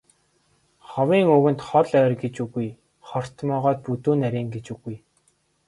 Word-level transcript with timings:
Ховын 0.89 1.23
үгэнд 1.35 1.61
хол 1.67 1.87
ойр 2.01 2.13
гэж 2.21 2.35
үгүй, 2.45 2.67
хорт 3.07 3.35
могойд 3.49 3.79
бүдүүн 3.85 4.17
нарийн 4.23 4.47
гэж 4.55 4.65
үгүй. 4.75 4.95